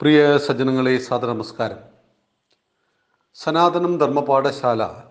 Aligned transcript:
പ്രിയ 0.00 0.38
സജ്ജനങ്ങളെ 0.38 0.98
സാദ 0.98 1.24
നമസ്കാരം 1.24 1.78
സനാതനം 3.34 3.98
ധർമ്മപാഠശാല. 3.98 5.02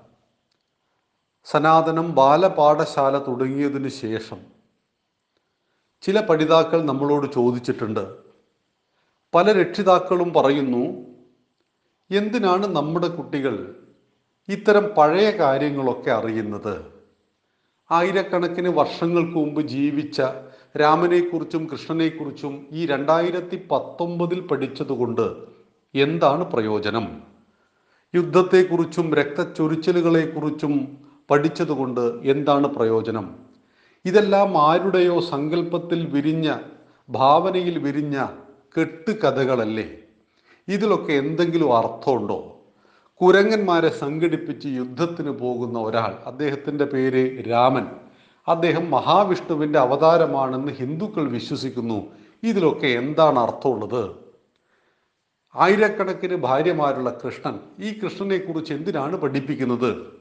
സനാതനം 1.44 2.15
ബാലപാഠശാല 2.15 3.17
തുടങ്ങിയതിന് 3.17 3.88
ശേഷം 3.88 4.39
ചില 6.02 6.25
പഠിതാക്കൾ 6.25 6.81
നമ്മളോട് 6.86 7.33
ചോദിച്ചിട്ടുണ്ട്. 7.33 8.17
പല 9.33 9.52
രക്ഷിതാക്കളും 9.52 10.33
പറയുന്നു 10.33 10.83
എന്തിനാണ് 12.12 12.67
നമ്മുടെ 12.67 13.08
കുട്ടികൾ 13.08 13.85
ഇത്തരം 14.49 14.96
പഴയ 14.97 15.31
കാര്യങ്ങളൊക്കെ 15.31 16.12
അറിയുന്നത്? 16.12 16.91
ആയിരക്കണക്കിന് 17.91 18.70
വർഷങ്ങൾക്ക് 18.70 19.38
മുമ്പ് 19.38 19.62
ജീവിച്ച 19.62 20.21
രാമനെക്കുറിച്ചും 20.77 21.67
കൃഷ്ണനെക്കുറിച്ചും 21.72 22.67
ഈ 22.72 22.85
രണ്ടായിരത്തി 22.85 23.67
പത്തൊമ്പതിൽ 23.72 24.40
പഠിച്ചതുകൊണ്ട് 24.40 25.35
എന്താണ് 25.95 26.52
പ്രയോജനം? 26.52 27.21
യുദ്ധത്തെക്കുറിച്ചും 28.16 29.16
രക്തച്ചൊരിച്ചിലുകളെക്കുറിച്ചും 29.16 30.98
പഠിച്ചതുകൊണ്ട് 31.29 32.02
എന്താണ് 32.02 32.67
പ്രയോജനം? 32.67 33.35
ഇതെല്ലാം 34.05 34.57
ആരുടെയോ 34.57 35.20
സങ്കല്പത്തിൽ 35.20 36.05
വിരിഞ്ഞ 36.05 36.55
ഭാവനയിൽ 37.09 37.77
വിരിഞ്ഞ 37.77 38.26
കെട്ടുകഥകളല്ലേ? 38.77 39.98
ഇതിലൊക്കെ 40.67 41.13
എന്തെങ്കിലും 41.13 41.77
അർത്ഥമുണ്ടോ? 41.77 42.59
കുരങ്ങന്മാരെ 43.21 43.90
സംഘടിപ്പിച്ച് 43.90 44.67
യുദ്ധത്തിന് 44.67 45.29
പോകുന്ന 45.29 45.79
ഒരാൾ 45.79 46.27
അദ്ദേഹത്തിന്റെ 46.27 46.85
പേര് 46.85 47.49
രാമൻ. 47.49 48.09
അദ്ദേഹം 48.49 48.91
മഹാവിഷ്ണുവിന്റെ 48.91 49.80
അവതാരമാണെന്ന് 49.80 50.71
ഹിന്ദുക്കൾ 50.71 51.30
വിശ്വസിക്കുന്നു. 51.30 52.07
ഇതിലൊക്കെ 52.44 52.88
എന്താണ് 52.88 53.40
അർത്ഥമുള്ളത്? 53.40 54.16
ആയിരക്കണക്കിന് 55.55 56.35
ഭാര്യമാരുള്ള 56.35 57.20
കൃഷ്ണൻ 57.26 57.60
ഈ 57.79 57.99
കൃഷ്ണനെക്കുറിച്ച് 57.99 58.73
എന്തിനാണ് 58.73 59.15
പഠിപ്പിക്കുന്നത്? 59.15 60.20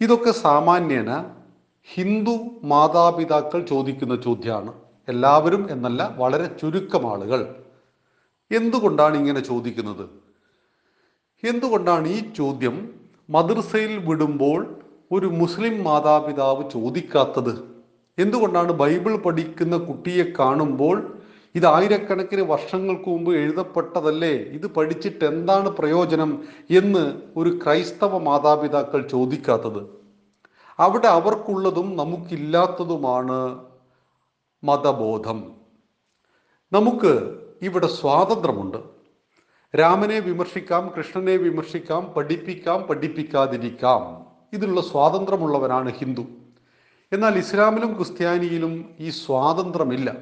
ഇതൊക്കെ 0.00 0.30
സാമാന്യേന 0.30 1.30
ഹിന്ദു 1.94 2.38
മാതാപിതാക്കൾ 2.64 3.66
ചോദിക്കുന്ന 3.66 4.16
ചോദ്യമാണ്. 4.16 4.72
എല്ലാവരും 5.08 5.70
എന്നല്ല 5.70 6.14
വളരെ 6.16 6.46
ചുരുക്കം 6.62 7.12
ആളുകൾ. 7.12 7.54
എന്തുകൊണ്ടാണ് 8.52 9.16
ഇങ്ങനെ 9.16 9.40
ചോദിക്കുന്നത്? 9.40 10.08
എന്തുകൊണ്ടാണ് 11.44 12.08
ഈ 12.08 12.32
ചോദ്യം 12.32 12.94
മദ്രസയിൽ 13.30 13.98
വിടുമ്പോൾ 13.98 14.83
ഒരു 15.14 15.26
മുസ്ലിം 15.26 15.84
മാതാപിതാവ് 15.84 16.70
ചോദിക്കാത്തത്. 16.70 17.82
എന്തുകൊണ്ടാണ് 18.18 18.72
ബൈബിൾ 18.72 19.16
പഠിക്കുന്ന 19.16 19.76
കുട്ടിയെ 19.76 20.24
കാണുമ്പോൾ 20.38 21.18
ഇത് 21.54 21.66
ആയിരക്കണക്കിന് 21.66 22.40
വർഷങ്ങൾക്ക് 22.40 23.08
മുമ്പ് 23.08 23.34
എഴുതപ്പെട്ടതല്ലേ? 23.34 24.30
ഇത് 24.30 24.66
പഠിച്ചിട്ട് 24.66 25.24
എന്താണ് 25.24 25.68
പ്രയോജനം 25.68 26.48
എന്ന് 26.70 27.22
ഒരു 27.36 27.58
ക്രൈസ്തവ 27.64 28.18
മാതാപിതാക്കൾ 28.18 29.08
ചോദിക്കാത്തത്. 29.08 29.86
അവിടെ 30.78 31.06
അവർക്കുള്ളതും 31.06 31.96
നമുക്കില്ലാത്തതുമാണ് 31.96 33.64
മതബോധം. 34.64 35.52
നമുക്ക് 36.72 37.40
ഇവിടെ 37.62 37.86
സ്വാതന്ത്ര്യമുണ്ട്. 37.86 38.78
രാമനെ 39.80 40.18
വിമർശിക്കാം 40.18 40.92
കൃഷ്ണനെ 40.98 41.36
വിമർശിക്കാം 41.36 42.04
പഠിപ്പിക്കാം 42.16 42.82
പഠിപ്പിക്കാതിരിക്കാം. 42.82 44.33
ഇതിനുള്ള 44.54 44.80
സ്വാതന്ത്ര്യമുള്ളവനാണ് 44.80 45.92
ഹിന്ദു. 45.92 46.24
എന്നാൽ 47.12 47.38
ഇസ്ലാമിലും 47.38 47.94
ക്രിസ്ത്യാനിയിലും 47.94 48.90
ഈ 49.00 49.10
സ്വാതന്ത്ര്യമില്ല. 49.10 50.14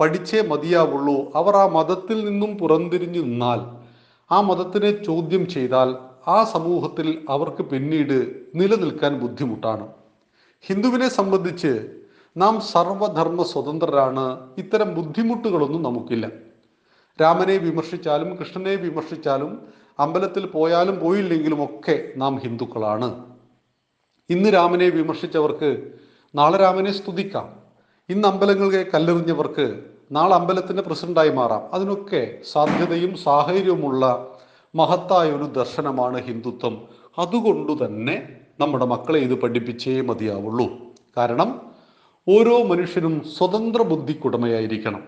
പഠിച്ചേ 0.00 0.40
മതിയാവുള്ളൂ. 0.40 1.32
അവർ 1.34 1.56
ആ 1.56 1.66
മതത്തിൽ 1.66 2.24
നിന്നും 2.24 2.58
പുറംതിരിഞ്ഞു 2.58 3.20
നിന്നാൽ 3.20 3.60
ആ 4.30 4.40
മതത്തിനെ 4.40 5.04
ചോദ്യം 5.04 5.48
ചെയ്താൽ 5.48 5.94
ആ 6.28 6.44
സമൂഹത്തിൽ 6.44 7.08
അവർക്ക് 7.28 7.62
പിന്നീട് 7.62 8.16
നിലനിൽക്കാൻ 8.54 9.18
ബുദ്ധിമുട്ടാണ്. 9.18 9.88
ഹിന്ദുവിനെ 10.62 11.08
സംബന്ധിച്ച് 11.08 11.72
നാം 12.36 12.60
സർവധർമ്മ 12.60 13.42
സ്വതന്ത്രരാണ്. 13.42 14.24
ഇത്തരം 14.58 14.94
ബുദ്ധിമുട്ടുകളൊന്നും 14.94 15.82
നമുക്കില്ല. 15.82 16.28
രാമനെ 17.22 17.56
വിമർശിച്ചാലും 17.56 18.36
കൃഷ്ണനെ 18.36 18.74
വിമർശിച്ചാലും 18.74 19.66
അമ്പലത്തിൽ 19.98 20.46
പോയാലും 20.46 21.00
പോയില്ലെങ്കിലും 21.00 21.64
ഒക്കെ 21.64 22.12
നാം 22.16 22.38
ഹിന്ദുക്കളാണ്. 22.38 23.35
ഇന്ന് 24.30 24.54
രാമനെ 24.54 24.88
വിമർശിച്ചവർക്ക് 24.88 25.82
നാളെ 26.34 26.58
രാമനെ 26.58 26.92
സ്തുതിക്കാം. 26.92 27.48
ഇന്ന് 28.08 28.28
അമ്പലങ്ങളെ 28.28 28.82
കല്ലെറിഞ്ഞവർക്ക് 28.94 29.80
നാളെ 30.12 30.34
അമ്പലത്തിന്റെ 30.34 30.82
പ്രസിഡന്റായി 30.82 31.28
മാറാം. 31.30 31.74
അതിനൊക്കെ 31.74 32.38
സാധ്യതയും 32.52 33.16
സാഹചര്യവുമുള്ള 33.16 34.32
മഹത്തായ 34.74 35.30
ഒരു 35.30 35.44
ദർശനമാണ് 35.44 36.22
ഹിന്ദുത്വം. 36.22 36.88
അതുകൊണ്ട് 37.18 37.84
തന്നെ 37.84 38.28
നമ്മുടെ 38.60 38.84
മക്കളെ 38.84 39.20
ഇത് 39.20 39.34
പഠിപ്പിച്ചേ 39.34 40.00
മതിയാവുള്ളൂ. 40.00 40.68
കാരണം 41.16 41.60
ഓരോ 42.28 42.64
മനുഷ്യനും 42.64 43.24
സ്വതന്ത്ര 43.38 43.82
ബുദ്ധിക്കുടമയായിരിക്കണം. 43.82 45.02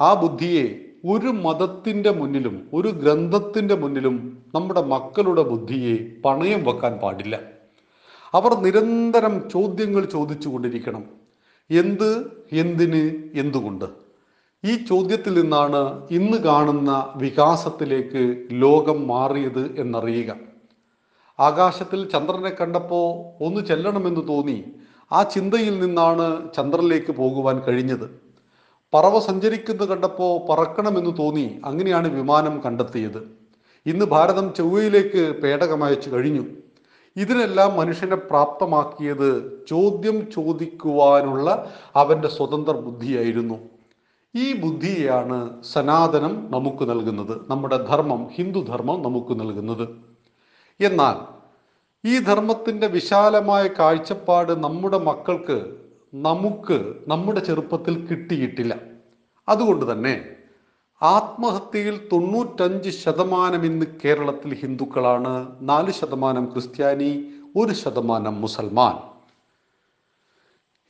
ആ 0.00 0.14
ബുദ്ധിയെ 0.14 0.74
ഒരു 1.06 1.26
മതത്തിന്റെ 1.26 2.10
മുന്നിലും 2.10 2.68
ഒരു 2.74 2.88
ഗ്രന്ഥത്തിന്റെ 2.88 3.74
മുന്നിലും 3.74 4.42
നമ്മുടെ 4.54 4.82
മക്കളുടെ 4.82 5.42
ബുദ്ധിയെ 5.42 6.20
പണയം 6.24 6.64
വെക്കാൻ 6.64 6.96
പാടില്ല. 6.96 7.51
അവർ 8.34 8.54
നിരന്തരം 8.54 9.50
ചോദ്യങ്ങൾ 9.50 10.04
ചോദിച്ചു 10.04 10.48
കൊണ്ടിരിക്കണം 10.48 11.04
എന്ത് 11.70 12.32
എന്തിന് 12.52 13.22
എന്തുകൊണ്ട്? 13.38 13.84
ഈ 14.64 14.84
ചോദ്യത്തിൽ 14.84 15.40
നിന്നാണ് 15.40 16.08
ഇന്ന് 16.10 16.38
കാണുന്ന 16.38 17.12
വികാസത്തിലേക്ക് 17.16 18.46
ലോകം 18.52 19.06
മാറിയത് 19.06 19.80
എന്നറിയുക. 19.80 20.36
ആകാശത്തിൽ 21.40 22.08
ചന്ദ്രനെ 22.08 22.50
കണ്ടപ്പോൾ 22.50 23.06
ഒന്ന് 23.44 23.60
ചെല്ലണമെന്ന് 23.60 24.28
തോന്നി. 24.28 24.64
ആ 25.12 25.22
ചിന്തയിൽ 25.22 25.80
നിന്നാണ് 25.80 26.54
ചന്ദ്രനിലേക്ക് 26.54 27.12
പോകുവാൻ 27.12 27.60
കഴിഞ്ഞത്. 27.60 28.10
പറവ 28.94 29.20
സഞ്ചരിക്കുന്നത് 29.20 29.88
കണ്ടപ്പോൾ 29.88 30.48
പറക്കണമെന്ന് 30.48 31.16
തോന്നി. 31.16 31.60
അങ്ങനെയാണ് 31.64 32.08
വിമാനം 32.08 32.62
കണ്ടെത്തിയത്. 32.64 33.28
ഇന്ന് 33.86 34.04
ഭാരതം 34.04 34.54
ചൊവ്വയിലേക്ക് 34.54 35.40
പേടകമയച്ചു 35.40 36.10
കഴിഞ്ഞു. 36.10 36.44
ഇതിനെല്ലാം 37.16 37.76
മനുഷ്യനെ 37.76 38.16
പ്രാപ്തമാക്കിയത് 38.16 39.66
ചോദ്യം 39.68 40.30
ചോദിക്കുവാനുള്ള 40.30 41.72
അവന്റെ 41.96 42.28
സ്വതന്ത്ര 42.28 42.72
ബുദ്ധിയായിരുന്നു. 42.72 43.54
ഈ 44.34 44.60
ബുദ്ധിയെയാണ് 44.60 45.62
സനാതനം 45.62 46.46
നമുക്ക് 46.50 46.90
നൽകുന്നത്. 46.90 47.50
നമ്മുടെ 47.50 47.76
ധർമ്മം 47.76 48.28
ഹിന്ദുധർമ്മം 48.28 49.02
നമുക്ക് 49.02 49.40
നൽകുന്നത്. 49.40 49.88
എന്നാൽ 50.80 51.42
ഈ 52.08 52.18
ധർമ്മത്തിന്റെ 52.18 52.86
വിശാലമായ 52.86 53.68
കാഴ്ചപ്പാട് 53.68 54.52
നമ്മുടെ 54.52 54.98
മക്കൾക്ക് 54.98 55.76
നമുക്ക് 56.14 56.94
നമ്മുടെ 57.08 57.40
ചെറുപ്പത്തിൽ 57.40 58.06
കിട്ടിയിട്ടില്ല. 58.06 58.74
അതുകൊണ്ട് 59.48 59.92
തന്നെ 59.92 60.26
ആത്മഹത്യയിൽ 61.02 62.08
തൊണ്ണൂറ്റഞ്ച് 62.12 62.90
ശതമാനം 62.90 63.64
ഇന്ന് 63.64 63.86
കേരളത്തിൽ 64.04 64.54
ഹിന്ദുക്കളാണ് 64.54 65.56
നാല് 65.60 65.92
ശതമാനം 65.92 66.52
ക്രിസ്ത്യാനി 66.52 67.30
ഒരു 67.56 67.72
ശതമാനം 67.72 68.40
മുസൽമാൻ. 68.40 68.94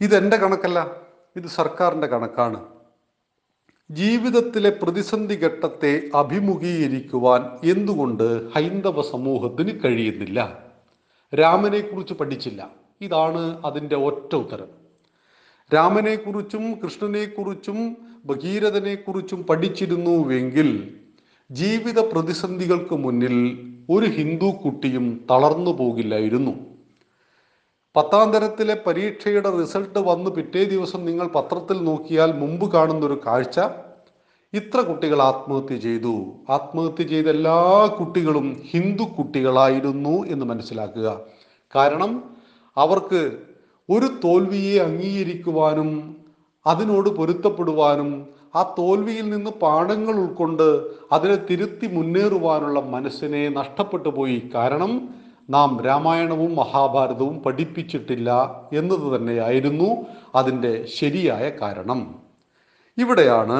ഇതെന്റെ 0.00 0.36
കണക്കല്ല 0.36 0.96
ഇത് 1.36 1.46
സർക്കാരിന്റെ 1.46 2.06
കണക്കാണ്. 2.06 2.66
ജീവിതത്തിലെ 3.90 4.70
പ്രതിസന്ധി 4.82 5.34
ഘട്ടത്തെ 5.34 6.10
അഭിമുഖീകരിക്കുവാൻ 6.14 7.70
എന്തുകൊണ്ട് 7.70 8.52
ഹൈന്ദവ 8.52 9.02
സമൂഹത്തിന് 9.02 9.80
കഴിയുന്നില്ല? 9.84 10.68
രാമനെ 11.34 11.80
കുറിച്ച് 11.80 12.14
പഠിച്ചില്ല. 12.14 12.70
ഇതാണ് 13.00 13.66
അതിന്റെ 13.66 13.96
ഒറ്റ 13.96 14.34
ഉത്തരം. 14.34 14.82
രാമനെക്കുറിച്ചും 15.74 16.72
കൃഷ്ണനെക്കുറിച്ചും 16.84 17.96
ഭഗീരഥനെക്കുറിച്ചും 18.25 19.43
പഠിച്ചിരുന്നുവെങ്കിൽ 19.43 20.95
ജീവിത 21.51 22.01
പ്രതിസന്ധികൾക്ക് 22.01 22.95
മുന്നിൽ 22.95 23.59
ഒരു 23.91 24.07
ഹിന്ദു 24.07 24.47
കുട്ടിയും 24.47 25.27
തളർന്നു 25.30 25.71
പോകില്ലായിരുന്നു. 25.71 26.51
പത്താം 27.97 28.33
തരത്തിലെ 28.33 28.77
പരീക്ഷയുടെ 28.86 29.60
റിസൾട്ട് 29.60 29.98
വന്ന് 29.98 30.30
പിറ്റേ 30.30 30.65
ദിവസം 30.65 31.04
നിങ്ങൾ 31.04 31.27
പത്രത്തിൽ 31.27 31.84
നോക്കിയാൽ 31.84 32.33
മുമ്പ് 32.33 32.72
കാണുന്ന 32.72 33.07
ഒരു 33.07 33.21
കാഴ്ച. 33.27 33.60
ഇത്ര 34.53 34.80
കുട്ടികൾ 34.80 35.22
ആത്മഹത്യ 35.22 35.77
ചെയ്തു. 35.77 36.33
ആത്മഹത്യ 36.51 37.04
ചെയ്ത 37.04 37.27
എല്ലാ 37.27 37.86
കുട്ടികളും 38.01 38.63
ഹിന്ദു 38.71 39.03
കുട്ടികളായിരുന്നു 39.03 40.27
എന്ന് 40.27 40.47
മനസ്സിലാക്കുക. 40.47 41.21
കാരണം 41.77 42.36
അവർക്ക് 42.77 43.39
ഒരു 43.91 44.07
തോൽവിയെ 44.25 44.80
അംഗീകരിക്കുവാനും 44.80 46.16
അതിനോട് 46.66 47.09
പൊരുത്തപ്പെടുവാനും 47.18 48.10
ആ 48.59 48.62
തോൽവിയിൽ 48.78 49.26
നിന്ന് 49.30 49.50
പാഠങ്ങൾ 49.62 50.14
ഉൾക്കൊണ്ട് 50.22 50.66
അതിനെ 51.12 51.36
തിരുത്തി 51.48 51.86
മുന്നേറുവാനുള്ള 51.86 52.80
മനസ്സിനെ 52.94 53.48
നഷ്ടപ്പെട്ടു 53.48 54.09
പോയി. 54.09 54.38
കാരണം 54.54 54.92
നാം 55.50 55.70
രാമായണവും 55.86 56.53
മഹാഭാരതവും 56.54 57.36
പഠിപ്പിച്ചിട്ടില്ല 57.47 58.30
എന്നത് 58.72 59.06
തന്നെയായിരുന്നു 59.14 59.88
അതിന്റെ 60.34 60.72
ശരിയായ 60.98 61.44
കാരണം. 61.62 62.00
ഇവിടെയാണ് 62.98 63.58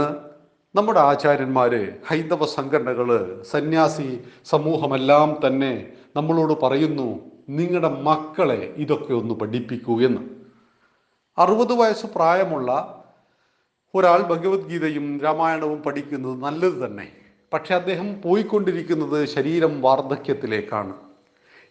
നമ്മുടെ 0.75 1.01
ആചാര്യന്മാര് 1.01 1.83
ഹൈന്ദവ 2.09 2.45
സംഘടനകൾ 2.59 3.09
സന്യാസി 3.53 4.11
സമൂഹമെല്ലാം 4.45 5.39
തന്നെ 5.47 5.73
നമ്മളോട് 6.17 6.55
പറയുന്നു 6.63 7.09
നിങ്ങളുടെ 7.59 7.91
മക്കളെ 8.09 8.61
ഇതൊക്കെ 8.77 9.13
ഒന്ന് 9.15 9.35
പഠിപ്പിക്കൂ 9.35 10.01
എന്ന്. 10.09 10.23
അറുപത് 11.43 11.73
വയസ്സ് 11.73 12.07
പ്രായമുള്ള 12.07 12.71
ഒരാൾ 13.95 14.21
ഭഗവത്ഗീതയും 14.23 15.21
രാമായണവും 15.25 15.83
പഠിക്കുന്നത് 15.83 16.37
നല്ലത് 16.43 16.79
തന്നെ. 16.85 17.09
പക്ഷെ 17.53 17.75
അദ്ദേഹം 17.75 18.23
പോയിക്കൊണ്ടിരിക്കുന്നത് 18.25 19.19
ശരീരം 19.25 19.81
വാർദ്ധക്യത്തിലേക്കാണ്. 19.81 20.95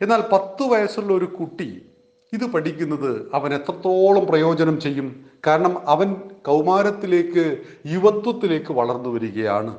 എന്നാൽ 0.01 0.21
പത്ത് 0.31 0.63
വയസ്സുള്ള 0.63 1.13
ഒരു 1.13 1.25
കുട്ടി 1.25 1.69
ഇത് 2.33 2.45
പഠിക്കുന്നത് 2.45 3.11
അവൻ 3.33 3.53
എത്രത്തോളം 3.53 4.27
പ്രയോജനം 4.27 4.79
ചെയ്യും? 4.79 5.25
കാരണം 5.47 5.73
അവൻ 5.87 6.09
കൗമാരത്തിലേക്ക് 6.47 7.45
യുവത്വത്തിലേക്ക് 7.85 8.71
വളർന്നു 8.71 9.09
വരികയാണ്. 9.09 9.73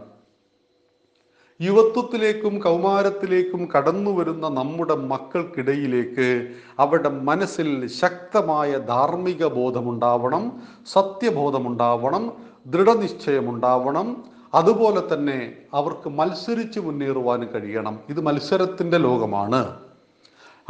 യുവത്വത്തിലേക്കും 1.61 2.59
കൗമാരത്തിലേക്കും 2.59 3.69
കടന്നു 3.77 4.11
വരുന്ന 4.11 4.49
നമ്മുടെ 4.49 4.95
മക്കൾക്കിടയിലേക്ക് 4.95 6.55
അവരുടെ 6.79 7.09
മനസ്സിൽ 7.09 7.87
ശക്തമായ 7.87 8.79
ധാർമ്മിക 8.79 9.47
ബോധമുണ്ടാവണം 9.47 10.63
സത്യബോധമുണ്ടാവണം 10.93 12.33
ദൃഢനിശ്ചയമുണ്ടാവണം. 12.67 14.25
അതുപോലെ 14.55 15.15
തന്നെ 15.15 15.53
അവർക്ക് 15.75 16.09
മത്സരിച്ച് 16.09 16.81
മുന്നേറുവാൻ 16.81 17.47
കഴിയണം. 17.47 18.01
ഇത് 18.09 18.21
മത്സരത്തിന്റെ 18.21 18.99
ലോകമാണ്. 18.99 19.77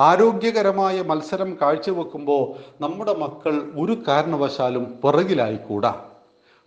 ആരോഗ്യകരമായ 0.01 1.03
മത്സരം 1.03 1.57
കാഴ്ചവെക്കുമ്പോൾ 1.63 2.83
നമ്മുടെ 2.83 3.15
മക്കൾ 3.15 3.73
ഒരു 3.77 3.97
കാരണവശാലും 4.09 4.85
പിറകിലായിക്കൂടാ. 4.85 6.05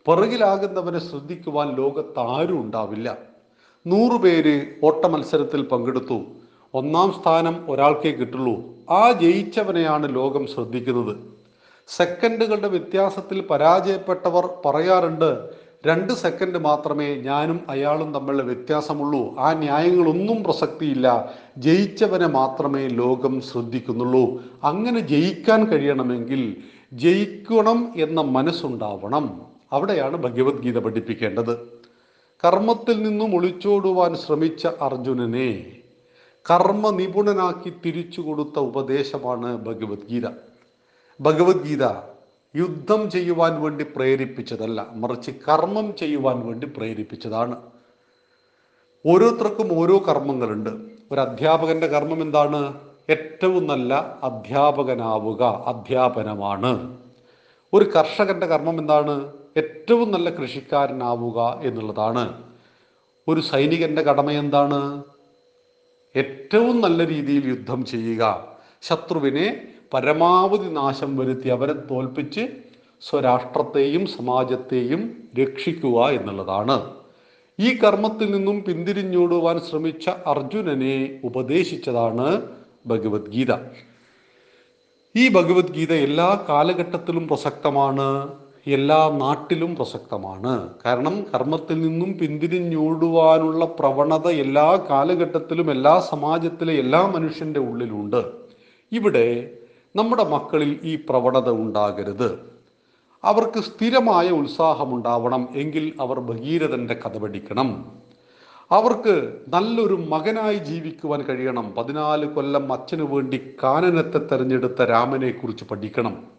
പിറകിലാകുന്നവനെ 0.05 0.99
ശ്രദ്ധിക്കുവാൻ 0.99 1.75
ലോകത്ത് 1.75 2.19
ആരും 2.19 2.61
ഉണ്ടാവില്ല. 2.61 3.17
നൂറ് 3.87 4.21
പേര് 4.21 4.65
ഓട്ട 4.83 5.05
മത്സരത്തിൽ 5.05 5.61
പങ്കെടുത്തു. 5.61 6.21
ഒന്നാം 6.73 7.13
സ്ഥാനം 7.21 7.65
ഒരാൾക്കേ 7.69 8.11
കിട്ടുള്ളൂ. 8.11 8.61
ആ 8.89 9.11
ജയിച്ചവനെയാണ് 9.11 10.15
ലോകം 10.15 10.47
ശ്രദ്ധിക്കുന്നത്. 10.47 11.15
സെക്കൻഡുകളുടെ 11.87 12.67
വ്യത്യാസത്തിൽ 12.67 13.41
പരാജയപ്പെട്ടവർ 13.41 14.49
പറയാറുണ്ട് 14.65 15.49
രണ്ട് 15.87 16.13
സെക്കൻഡ് 16.13 16.57
മാത്രമേ 16.57 17.15
ഞാനും 17.15 17.59
അയാളും 17.69 18.13
തമ്മിലുള്ള 18.13 18.43
വ്യത്യാസമുള്ളൂ. 18.43 19.35
ആ 19.39 19.53
ന്യായങ്ങളൊന്നും 19.53 20.43
പ്രസക്തിയില്ല. 20.43 21.33
ജയിച്ചവനെ 21.57 22.27
മാത്രമേ 22.27 22.87
ലോകം 22.87 23.41
ശ്രദ്ധിക്കുന്നുള്ളൂ. 23.41 24.43
അങ്ങനെ 24.63 24.99
ജയിക്കാൻ 24.99 25.65
കഴിയണമെങ്കിൽ 25.65 26.57
ജയിക്കണം 26.93 27.93
എന്ന 27.95 28.21
മനസ്സുണ്ടാവണം. 28.21 29.41
അവിടെയാണ് 29.71 30.17
ഭഗവത്ഗീത 30.17 30.77
പഠിപ്പിക്കേണ്ടത്. 30.79 31.74
കർമ്മത്തിൽ 32.45 33.03
നിന്നും 33.03 33.35
ഒളിച്ചോടുവാൻ 33.35 34.15
ശ്രമിച്ച 34.15 34.67
അർജുനനെ 34.81 35.77
കർമ്മ 36.51 36.89
നിപുണനാക്കി 36.89 37.73
തിരിച്ചു 37.85 38.21
കൊടുത്ത 38.21 38.59
ഉപദേശമാണ് 38.59 39.57
ഭഗവത്ഗീത. 39.57 40.27
ഭഗവത്ഗീത 41.21 41.85
യുദ്ധം 42.55 43.11
ചെയ്യുവാൻ 43.11 43.61
വേണ്ടി 43.61 43.85
പ്രേരിപ്പിച്ചതല്ല 43.95 44.87
മറിച്ച് 44.93 45.31
കർമ്മം 45.31 45.95
ചെയ്യുവാൻ 45.95 46.47
വേണ്ടി 46.47 46.67
പ്രേരിപ്പിച്ചതാണ്. 46.67 47.61
ഓരോരുത്തർക്കും 49.05 49.79
ഓരോ 49.79 49.97
കർമ്മങ്ങളുണ്ട്. 50.07 50.69
ഒരു 51.11 51.19
അധ്യാപകന്റെ 51.19 51.87
കർമ്മം 51.87 52.21
എന്താണ്? 52.21 52.81
ഏറ്റവും 53.09 53.67
നല്ല 53.67 54.17
അധ്യാപകനാവുക 54.23 55.43
അധ്യാപനമാണ്. 55.43 56.97
ഒരു 57.73 57.85
കർഷകന്റെ 57.85 58.47
കർമ്മം 58.47 58.79
എന്താണ്? 58.79 59.33
ഏറ്റവും 59.57 60.11
നല്ല 60.11 60.29
കൃഷിക്കാരനാവുക 60.29 61.61
എന്നുള്ളതാണ്. 61.63 62.43
ഒരു 63.27 63.41
സൈനികന്റെ 63.41 64.01
കടമ 64.01 64.31
എന്താണ് 64.31 65.03
ഏറ്റവും 66.15 66.81
നല്ല 66.81 67.07
രീതിയിൽ 67.07 67.47
യുദ്ധം 67.47 67.85
ചെയ്യുക. 67.85 68.53
ശത്രുവിനെ 68.81 69.67
പരമാവധി 69.93 70.69
നാശം 70.69 71.17
വരുത്തി 71.17 71.47
അവരെ 71.49 71.73
തോൽപ്പിച്ച് 71.73 72.47
സ്വരാഷ്ട്രത്തെയും 73.01 74.07
സമാജത്തെയും 74.07 75.29
രക്ഷിക്കുക 75.39 76.07
എന്നുള്ളതാണ്. 76.07 76.93
ഈ 77.59 77.75
കർമ്മത്തിൽ 77.75 78.31
നിന്നും 78.31 78.63
പിന്തിരിഞ്ഞോടുവാൻ 78.63 79.59
ശ്രമിച്ച 79.59 80.09
അർജുനനെ 80.09 81.19
ഉപദേശിച്ചതാണ് 81.23 82.49
ഭഗവത്ഗീത. 82.87 83.53
ഈ 85.15 85.29
ഭഗവത്ഗീത 85.29 85.93
എല്ലാ 85.93 86.45
കാലഘട്ടത്തിലും 86.49 87.27
പ്രസക്തമാണ്. 87.27 88.44
എല്ലാ 88.67 89.09
നാട്ടിലും 89.09 89.75
പ്രസക്തമാണ്. 89.75 90.69
കാരണം 90.85 91.25
കർമ്മത്തിൽ 91.33 91.81
നിന്നും 91.81 92.17
പിന്തിരിഞ്ഞോടുവാനുള്ള 92.17 93.65
പ്രവണത 93.65 94.27
എല്ലാ 94.27 94.85
കാലഘട്ടത്തിലും 94.89 95.71
എല്ലാ 95.71 95.99
സമാജത്തിലെ 95.99 96.73
എല്ലാ 96.73 97.07
മനുഷ്യന്റെ 97.07 97.59
ഉള്ളിലുണ്ട്. 97.59 98.25
ഇവിടെ 98.91 99.51
നമ്മുടെ 99.95 100.23
മക്കളിൽ 100.23 100.79
ഈ 100.83 100.95
പ്രവണത 100.95 101.49
ഉണ്ടാകരുത്. 101.49 102.39
അവർക്ക് 103.23 103.59
സ്ഥിരമായ 103.59 104.29
ഉത്സാഹമുണ്ടാവണം 104.29 105.47
എങ്കിൽ 105.55 105.93
അവർ 105.99 106.19
ഭഗീരഥന്റെ 106.19 106.93
കഥ 106.93 107.17
പഠിക്കണം. 107.17 107.85
അവർക്ക് 108.71 109.33
നല്ലൊരു 109.49 109.93
മകനായി 109.93 110.55
ജീവിക്കുവാൻ 110.55 111.21
കഴിയണം. 111.21 111.73
പതിനാല് 111.77 112.25
കൊല്ലം 112.25 112.73
അച്ഛനു 112.73 113.03
വേണ്ടി 113.03 113.41
കാനനത്തെ 113.63 114.17
തെരഞ്ഞെടുത്ത 114.17 114.81
രാമനെക്കുറിച്ച് 114.81 115.65
പഠിക്കണം. 115.65 116.34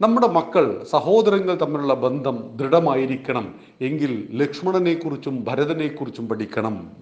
നമ്മുടെ 0.00 0.26
മക്കൾ 0.26 0.84
സഹോദരങ്ങൾ 0.90 1.54
തമ്മിലുള്ള 1.56 1.94
ബന്ധം 1.94 2.56
ദൃഢമായിരിക്കണം. 2.56 3.54
എങ്കിൽ 3.80 4.28
ലക്ഷ്മണനെക്കുറിച്ചും 4.32 5.44
ഭരതനെക്കുറിച്ചും 5.44 5.44
ഭരതനെ 5.44 5.88
കുറിച്ചും 5.88 6.28
പഠിക്കണം. 6.28 6.96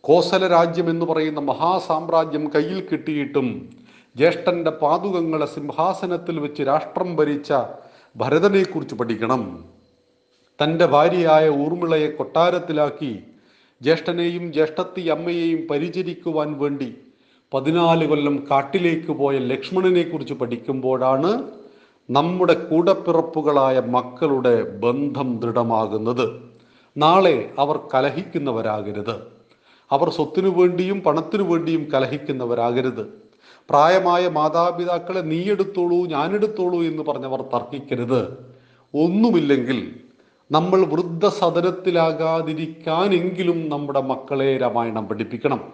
കോസല 0.00 0.48
രാജ്യം 0.48 0.90
എന്ന് 0.90 1.06
പറയുന്ന 1.06 1.40
മഹാസാമ്രാജ്യം 1.40 2.50
കയ്യിൽ 2.54 2.88
കിട്ടിയിട്ടും 2.92 3.68
ജ്യേഷ്ഠന്റെ 4.16 4.70
പാതുകങ്ങളെ 4.70 5.46
സിംഹാസനത്തിൽ 5.46 6.40
വെച്ച് 6.40 6.62
രാഷ്ട്രം 6.62 7.16
ഭരിച്ച 7.16 7.52
ഭരതനെക്കുറിച്ച് 8.16 8.94
പഠിക്കണം. 8.94 9.64
തന്റെ 10.62 10.86
ഭാര്യയായ 10.86 11.48
ഊർമിളയെ 11.48 12.06
കൊട്ടാരത്തിലാക്കി 12.06 13.18
ജ്യേഷ്ഠനെയും 13.82 14.52
ജ്യേഷ്ഠത്തി 14.52 15.00
അമ്മയെയും 15.00 15.68
പരിചരിക്കുവാൻ 15.70 16.58
വേണ്ടി 16.58 16.94
പതിനാല് 17.54 18.06
കൊല്ലം 18.06 18.46
കാട്ടിലേക്ക് 18.50 19.12
പോയ 19.12 19.38
ലക്ഷ്മണനെക്കുറിച്ച് 19.38 20.34
പഠിക്കുമ്പോഴാണ് 20.34 21.30
നമ്മുടെ 22.10 22.54
കൂടപ്പിറപ്പുകളായ 22.54 23.80
മക്കളുടെ 23.80 24.62
ബന്ധം 24.62 25.40
ദൃഢമാകുന്നത് 25.40 26.42
നാളെ 26.96 27.50
അവർ 27.58 27.80
കലഹിക്കുന്നവരാകരുത്. 27.94 29.20
അവർ 29.90 30.10
സ്വത്തിനു 30.10 30.48
വേണ്ടിയും 30.48 31.00
പണത്തിനു 31.00 31.42
വേണ്ടിയും 31.42 31.88
കലഹിക്കുന്നവരാകരുത്. 31.94 33.06
പ്രായമായ 33.70 34.28
മാതാപിതാക്കളെ 34.28 35.20
നീ 35.20 35.44
എടുത്തോളൂ 35.44 36.06
ഞാനെടുത്തോളൂ 36.06 36.82
എന്ന് 36.82 37.02
പറഞ്ഞവർ 37.02 37.42
തർക്കിക്കരുത്. 37.42 38.38
ഒന്നുമില്ലെങ്കിൽ 38.94 40.00
നമ്മൾ 40.52 40.84
വൃദ്ധസദനത്തിലാകാതിരിക്കാനെങ്കിലും 40.84 43.68
നമ്മുടെ 43.68 44.00
മക്കളെ 44.00 44.56
രാമായണം 44.56 45.08
പഠിപ്പിക്കണം. 45.08 45.72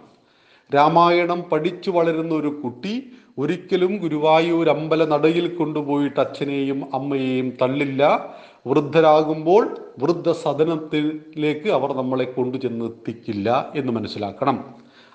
രാമായണം 0.74 1.44
പഠിച്ചു 1.52 1.90
വളരുന്ന 1.90 2.34
ഒരു 2.34 2.60
കുട്ടി 2.64 3.12
ഒരിക്കലും 3.38 3.96
ഗുരുവായൂർ 3.96 4.68
അമ്പല 4.68 5.04
നടയിൽ 5.04 5.54
കൊണ്ടുപോയിട്ട് 5.54 6.20
അച്ഛനെയും 6.20 6.88
അമ്മയെയും 6.94 7.52
തള്ളില്ല. 7.62 8.30
വൃദ്ധരാകുമ്പോൾ 8.66 9.62
വൃദ്ധ 10.02 10.32
സദനത്തിലേക്ക് 10.32 11.68
അവർ 11.70 11.92
നമ്മളെ 11.92 12.24
കൊണ്ടുചെന്ന് 12.24 12.84
എത്തിക്കില്ല 12.84 13.72
എന്ന് 13.74 13.92
മനസ്സിലാക്കണം. 13.92 14.64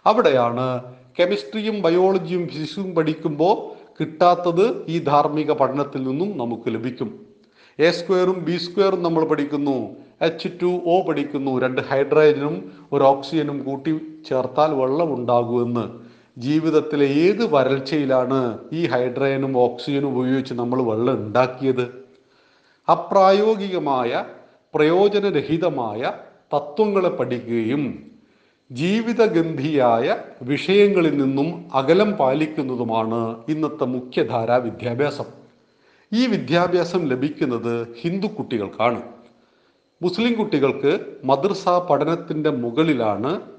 അവിടെയാണ് 0.05 0.81
കെമിസ്ട്രിയും 1.19 1.81
ബയോളജിയും 1.81 2.47
ഫിസിക്സും 2.47 2.95
പഠിക്കുമ്പോൾ 2.95 3.55
കിട്ടാത്തത് 3.99 4.85
ഈ 4.87 4.99
ധാർമ്മിക 4.99 5.51
പഠനത്തിൽ 5.51 6.03
നിന്നും 6.03 6.37
നമുക്ക് 6.37 6.73
ലഭിക്കും. 6.73 7.19
എ 7.79 7.91
സ്ക്വയറും 7.91 8.45
ബി 8.45 8.57
സ്ക്വയറും 8.57 9.03
നമ്മൾ 9.03 9.25
പഠിക്കുന്നു. 9.25 9.77
എച്ച് 10.21 10.49
ടു 10.61 10.65
ഒ 10.65 11.01
പഠിക്കുന്നു. 11.07 11.59
രണ്ട് 11.59 11.81
ഹൈഡ്രജനും 11.81 12.71
ഒരു 12.93 13.03
ഓക്സിജനും 13.03 13.63
കൂട്ടി 13.63 13.99
ചേർത്താൽ 14.29 14.73
വെള്ളം 14.73 15.15
ഉണ്ടാകുമെന്ന് 15.15 16.06
ജീവിതത്തിലെ 16.37 17.07
ഏത് 17.07 17.53
വരൾച്ചയിലാണ് 17.53 18.57
ഈ 18.73 18.87
ഹൈഡ്രജനും 18.87 19.57
ഓക്സിജനും 19.57 20.17
ഉപയോഗിച്ച് 20.17 20.53
നമ്മൾ 20.53 20.81
വെള്ളം 20.81 21.13
ഉണ്ടാക്കിയത്? 21.13 22.05
അപ്രായോഗികമായ 22.91 24.25
പ്രയോജനരഹിതമായ 24.75 26.13
തത്വങ്ങളെ 26.53 27.09
പഠിക്കുകയും 27.09 28.11
ജീവിതഗന്ധിയായ 28.71 30.17
വിഷയങ്ങളിൽ 30.41 31.17
നിന്നും 31.17 31.65
അകലം 31.73 32.11
പാലിക്കുന്നതുമാണ് 32.11 33.35
ഇന്നത്തെ 33.49 33.83
മുഖ്യധാര 33.83 34.51
വിദ്യാഭ്യാസം. 34.51 35.25
ഈ 36.13 36.27
വിദ്യാഭ്യാസം 36.27 37.05
ലഭിക്കുന്നത് 37.05 37.87
ഹിന്ദു 38.01 38.27
കുട്ടികൾക്കാണ്. 38.27 39.01
മുസ്ലിം 40.01 40.33
കുട്ടികൾക്ക് 40.33 40.99
മദ്രസ 41.23 41.69
പഠനത്തിന്റെ 41.69 42.49
മുകളിലാണ് 42.49 43.56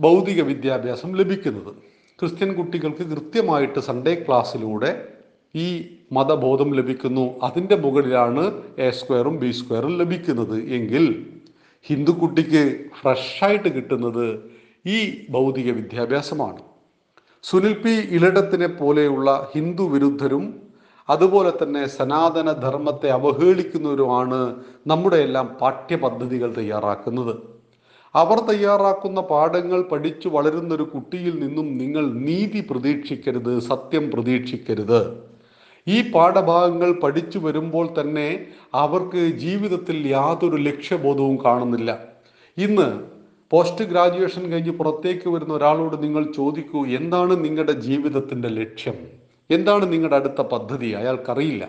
ഭൗതിക 0.00 0.42
വിദ്യാഭ്യാസം 0.42 1.16
ലഭിക്കുന്നത്. 1.16 1.74
ക്രിസ്ത്യൻ 2.20 2.54
കുട്ടികൾക്ക് 2.54 3.02
കൃത്യമായിട്ട് 3.02 3.78
സൺഡേ 3.78 4.14
ക്ലാസ്സിലൂടെ 4.14 5.08
ഈ 5.54 5.86
മതബോധം 6.12 6.74
ലഭിക്കുന്നു. 6.74 7.40
അതിന്റെ 7.42 7.76
മുകളിലാണ് 7.76 8.62
എ 8.78 8.90
സ്ക്വയറും 8.90 9.38
ബി 9.38 9.50
സ്ക്വയറും 9.50 9.98
ലഭിക്കുന്നത്. 9.98 10.62
എങ്കിൽ 10.62 11.26
ഹിന്ദു 11.82 12.12
കുട്ടിക്ക് 12.12 12.84
ഫ്രഷായിട്ട് 13.02 13.68
കിട്ടുന്നത് 13.68 14.50
ഈ 14.86 15.26
ഭൗതിക 15.30 15.72
വിദ്യാഭ്യാസമാണ്. 15.72 16.58
സുനിൽ 17.42 17.74
പി 17.74 17.90
ഇലടത്തിനെ 17.90 18.66
പോലെയുള്ള 18.66 19.50
ഹിന്ദു 19.54 19.82
വിരുദ്ധരും 19.82 20.62
അതുപോലെ 21.10 21.52
തന്നെ 21.62 21.86
സനാതന 21.86 22.52
ധർമ്മത്തെ 22.52 23.10
അവഹേളിക്കുന്നവരുമാണ് 23.10 24.56
നമ്മുടെ 24.86 25.16
എല്ലാം 25.16 25.46
പാഠ്യപദ്ധതികൾ 25.60 26.54
തയ്യാറാക്കുന്നത്. 26.54 27.53
അവർ 28.14 28.40
തയ്യാറാക്കുന്ന 28.40 29.20
പാഠങ്ങൾ 29.20 29.82
പഠിച്ചു 29.82 30.28
വളരുന്ന 30.28 30.74
ഒരു 30.74 30.82
കുട്ടിയിൽ 30.82 31.46
നിന്നും 31.46 31.78
നിങ്ങൾ 31.78 32.12
നീതി 32.12 32.66
പ്രതീക്ഷിക്കരുത് 32.70 33.58
സത്യം 33.58 34.10
പ്രതീക്ഷിക്കരുത്. 34.10 35.16
ഈ 35.88 36.10
പാഠഭാഗങ്ങൾ 36.12 36.92
പഠിച്ചു 36.92 37.38
വരുമ്പോൾ 37.38 38.00
തന്നെ 38.00 38.46
അവർക്ക് 38.74 39.16
ജീവിതത്തിൽ 39.16 40.06
യാതൊരു 40.06 40.56
ലക്ഷ്യബോധവും 40.56 41.44
കാണുന്നില്ല. 41.44 41.98
ഇന്ന് 42.58 43.00
പോസ്റ്റ് 43.50 43.84
ഗ്രാജുവേഷൻ 43.84 44.50
കഴിഞ്ഞ് 44.50 44.70
പുറത്തേക്ക് 44.70 45.28
വരുന്ന 45.28 45.54
ഒരാളോട് 45.54 46.02
നിങ്ങൾ 46.02 46.32
ചോദിക്കൂ 46.32 46.86
എന്താണ് 46.86 47.44
നിങ്ങളുടെ 47.44 47.72
ജീവിതത്തിന്റെ 47.72 48.48
ലക്ഷ്യം? 48.48 48.94
എന്താണ് 49.50 49.92
നിങ്ങളുടെ 49.92 50.16
അടുത്ത 50.16 50.40
പദ്ധതി? 50.40 50.86
അയാൾക്കറിയില്ല. 50.86 51.68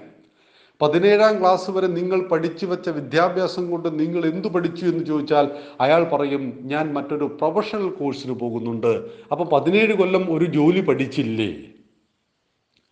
പതിനേഴാം 0.82 1.39
ക്ലാസ് 1.39 1.72
വരെ 1.72 1.88
നിങ്ങൾ 1.88 2.27
പഠിച്ചു 2.27 2.65
വെച്ച 2.65 2.89
വിദ്യാഭ്യാസം 2.89 3.72
കൊണ്ട് 3.72 4.00
നിങ്ങൾ 4.00 4.25
എന്തു 4.25 4.48
പഠിച്ചു 4.48 4.86
എന്ന് 4.86 5.05
ചോദിച്ചാൽ 5.05 5.48
അയാൾ 5.82 6.03
പറയും 6.03 6.60
ഞാൻ 6.62 6.94
മറ്റൊരു 6.94 7.38
പ്രൊഫഷണൽ 7.41 7.89
കോഴ്സിന് 7.89 8.34
പോകുന്നുണ്ട്. 8.34 9.10
അപ്പം 9.32 9.46
പതിനേഴ് 9.46 9.94
കൊല്ലം 9.94 10.38
ഒരു 10.38 10.46
ജോലി 10.46 10.82
പഠിച്ചില്ലേ? 10.82 11.55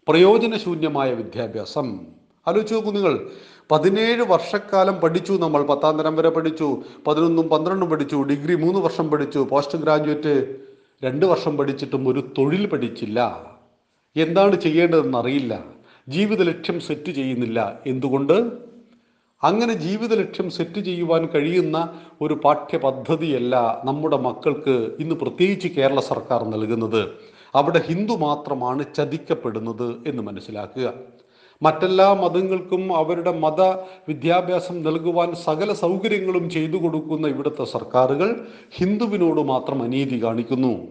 പ്രയോജനശൂന്യമായ 0.07 1.13
വിദ്യാഭ്യാസം. 1.13 1.99
ആലോചിച്ച് 2.47 2.73
നോക്കൂ 2.73 2.91
നിങ്ങൾ. 2.91 3.27
പതിനേഴ് 3.71 4.21
വർഷക്കാലം 4.21 4.95
പഠിച്ചു 4.95 5.33
നമ്മൾ. 5.33 5.63
പത്താം 5.63 5.99
തരം 5.99 6.15
വരെ 6.15 6.29
പഠിച്ചു. 6.29 6.83
പതിനൊന്നും 7.07 7.49
പന്ത്രണ്ടും 7.49 7.89
പഠിച്ചു. 7.89 8.15
ഡിഗ്രി 8.15 8.55
മൂന്ന് 8.55 8.79
വർഷം 8.79 9.09
പഠിച്ചു. 9.11 9.47
പോസ്റ്റ് 9.51 9.77
ഗ്രാജുവേറ്റ് 9.77 10.55
രണ്ട് 11.03 11.25
വർഷം 11.25 11.57
പഠിച്ചിട്ടും 11.57 12.07
ഒരു 12.07 12.29
തൊഴിൽ 12.37 12.65
പഠിച്ചില്ല. 12.65 13.45
എന്താണ് 14.15 14.61
ചെയ്യേണ്ടതെന്ന് 14.61 15.17
അറിയില്ല. 15.17 15.63
ജീവിത 16.09 16.41
ലക്ഷ്യം 16.41 16.79
സെറ്റ് 16.79 17.11
ചെയ്യുന്നില്ല. 17.11 17.79
എന്തുകൊണ്ട്? 17.87 18.51
അങ്ങനെ 19.43 19.73
ജീവിത 19.73 20.13
ലക്ഷ്യം 20.13 20.49
സെറ്റ് 20.49 20.79
ചെയ്യുവാൻ 20.79 21.25
കഴിയുന്ന 21.25 21.99
ഒരു 22.21 22.33
പാഠ്യപദ്ധതിയല്ല 22.33 23.81
നമ്മുടെ 23.85 24.17
മക്കൾക്ക് 24.17 24.91
ഇന്ന് 24.99 25.15
പ്രത്യേകിച്ച് 25.15 25.67
കേരള 25.67 25.99
സർക്കാർ 25.99 26.43
നൽകുന്നത്. 26.43 27.09
അവിടെ 27.55 27.81
ഹിന്ദു 27.87 28.13
മാത്രമാണ് 28.13 28.85
ചതിക്കപ്പെടുന്നത് 28.95 29.95
എന്ന് 30.07 30.23
മനസ്സിലാക്കുക. 30.23 30.93
മറ്റെല്ലാ 31.61 32.13
മതങ്ങൾക്കും 32.13 32.95
അവരുടെ 32.95 33.39
മത 33.39 33.61
വിദ്യാഭ്യാസം 34.07 34.83
നൽകുവാൻ 34.83 35.35
സകല 35.35 35.73
സൗകര്യങ്ങളും 35.73 36.49
ചെയ്തു 36.49 36.77
കൊടുക്കുന്ന 36.77 37.27
ഇവിടുത്തെ 37.27 37.63
സർക്കാരുകൾ 37.63 38.47
ഹിന്ദുവിനോട് 38.75 39.41
മാത്രം 39.41 39.83
അനീതി 39.83 40.23
കാണിക്കുന്നു. 40.23 40.87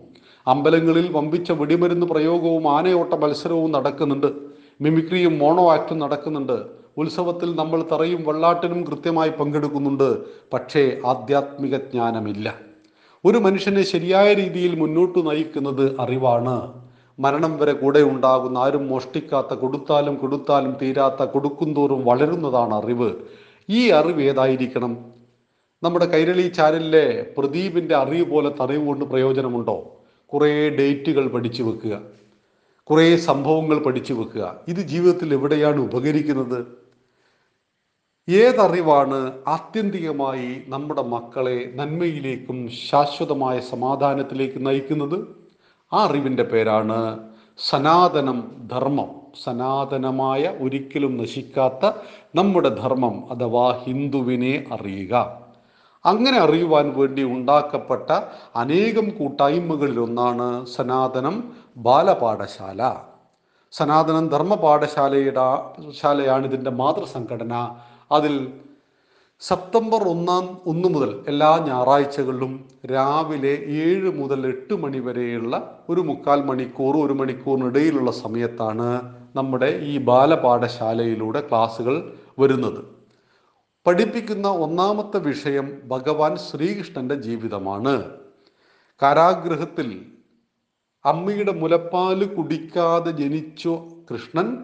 അമ്പലങ്ങളിൽ 0.46 1.12
വമ്പിച്ച 1.12 1.52
വെടിമരുന്ന് 1.52 2.06
പ്രയോഗവും 2.06 2.70
ആനയോട്ട 2.70 3.14
മത്സരവും 3.14 3.72
നടക്കുന്നുണ്ട്. 3.72 4.51
മിമിക്രിയും 4.82 5.38
മോണോ 5.38 5.72
ആക്റ്റും 5.72 5.98
നടക്കുന്നുണ്ട്. 5.98 6.56
ഉത്സവത്തിൽ 6.96 7.54
നമ്മൾ 7.54 7.84
തറയും 7.92 8.24
വെള്ളാട്ടിനും 8.26 8.84
കൃത്യമായി 8.84 9.30
പങ്കെടുക്കുന്നുണ്ട്. 9.30 10.08
പക്ഷേ 10.52 10.98
ആധ്യാത്മിക 11.06 11.76
ജ്ഞാനമില്ല. 11.76 12.54
ഒരു 13.24 13.38
മനുഷ്യനെ 13.38 13.82
ശരിയായ 13.82 14.34
രീതിയിൽ 14.34 14.80
മുന്നോട്ട് 14.80 15.30
നയിക്കുന്നത് 15.30 16.00
അറിവാണ്. 16.00 16.72
മരണം 17.18 17.58
വരെ 17.58 17.72
കൂടെ 17.72 18.00
ഉണ്ടാകുന്ന 18.00 18.58
ആരും 18.58 18.88
മോഷ്ടിക്കാത്ത 18.88 19.54
കൊടുത്താലും 19.54 20.14
കൊടുത്താലും 20.14 20.76
തീരാത്ത 20.82 21.24
കൊടുക്കുന്തോറും 21.24 22.04
വളരുന്നതാണ് 22.04 22.74
അറിവ്. 22.74 23.12
ഈ 23.70 23.88
അറിവ് 23.88 24.22
ഏതായിരിക്കണം? 24.22 24.98
നമ്മുടെ 25.82 26.04
കൈരളി 26.04 26.48
ചാനലിലെ 26.48 27.26
പ്രദീപിന്റെ 27.38 27.96
അറിവ് 27.96 28.30
പോലെ 28.30 28.62
അറിവ് 28.62 28.86
കൊണ്ട് 28.86 29.04
പ്രയോജനമുണ്ടോ? 29.04 29.96
കുറേ 30.26 30.70
ഡേറ്റുകൾ 30.70 31.28
പഠിച്ചു 31.28 31.62
വെക്കുക. 31.62 32.00
കുറേ 32.92 33.16
സംഭവങ്ങൾ 33.16 33.78
പഠിച്ചു 33.78 34.14
വെക്കുക. 34.14 34.56
ഇത് 34.68 34.76
ജീവിതത്തിൽ 34.76 35.32
എവിടെയാണ് 35.32 35.80
ഉപകരിക്കുന്നത്? 35.80 36.66
ഏതറിവാണ് 38.28 39.32
ആത്യന്തികമായി 39.48 40.62
നമ്മുടെ 40.66 41.02
മക്കളെ 41.02 41.72
നന്മയിലേക്കും 41.74 42.68
ശാശ്വതമായ 42.90 43.60
സമാധാനത്തിലേക്കും 43.60 44.64
നയിക്കുന്നത്? 44.64 45.26
ആ 45.92 46.04
അറിവിന്റെ 46.04 46.42
പേരാണ് 46.42 47.18
സനാതനം 47.58 48.68
ധർമ്മം. 48.72 49.08
സനാതനമായ 49.44 50.56
ഒരിക്കലും 50.60 51.16
നശിക്കാത്ത 51.16 51.90
നമ്മുടെ 52.34 52.68
ധർമ്മം 52.68 53.32
അഥവാ 53.32 53.78
ഹിന്ദുവിനെ 53.84 54.64
അറിയുക. 54.72 55.42
അങ്ങനെ 56.04 56.38
അറിയുവാൻ 56.38 56.92
വേണ്ടി 56.96 57.22
ഉണ്ടാക്കപ്പെട്ട 57.22 58.10
അനേകം 58.56 59.10
കൂട്ടായ്മകളിലൊന്നാണ് 59.10 60.66
സനാതനം 60.66 61.61
ബാലപാഠശാല. 61.76 62.96
സനാതനം 63.72 64.28
ധർമ്മ 64.28 64.54
പാഠശാലയുടെ 64.54 65.40
ശാലയാണ് 65.90 66.46
ഇതിന്റെ 66.46 66.70
മാതൃസംഘടന. 66.70 67.76
അതിൽ 68.12 68.52
സെപ്റ്റംബർ 69.40 70.08
ഒന്നാം 70.08 70.58
ഒന്ന് 70.66 70.88
മുതൽ 70.88 71.24
എല്ലാ 71.28 71.64
ഞായറാഴ്ചകളിലും 71.66 72.68
രാവിലെ 72.86 73.54
ഏഴ് 73.66 74.10
മുതൽ 74.20 74.46
എട്ട് 74.46 74.74
മണി 74.74 74.98
വരെയുള്ള 74.98 75.80
ഒരു 75.88 76.00
മുക്കാൽ 76.00 76.44
മണിക്കൂർ 76.44 77.06
ഒരു 77.06 77.12
മണിക്കൂറിനിടയിലുള്ള 77.12 78.10
സമയത്താണ് 78.10 79.16
നമ്മുടെ 79.36 79.80
ഈ 79.82 79.98
ബാലപാഠശാലയിലൂടെ 79.98 81.40
ക്ലാസ്സുകൾ 81.40 82.12
വരുന്നത്. 82.38 82.84
പഠിപ്പിക്കുന്ന 83.86 84.48
ഒന്നാമത്തെ 84.48 85.18
വിഷയം 85.18 85.80
ഭഗവാൻ 85.84 86.36
ശ്രീകൃഷ്ണന്റെ 86.36 87.14
ജീവിതമാണ്. 87.14 88.10
കാരാഗൃഹത്തിൽ 89.02 90.06
അമ്മയുടെ 91.04 91.52
മുലപ്പാൽ 91.52 92.34
കുടിക്കാതെ 92.34 93.10
ജനിച്ചു 93.10 93.82
കൃഷ്ണൻ 94.12 94.58